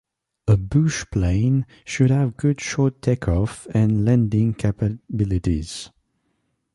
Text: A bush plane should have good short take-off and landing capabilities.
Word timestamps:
A 0.47 0.57
bush 0.57 1.05
plane 1.11 1.67
should 1.85 2.09
have 2.09 2.35
good 2.35 2.59
short 2.59 3.03
take-off 3.03 3.67
and 3.71 4.03
landing 4.03 4.55
capabilities. 4.55 5.91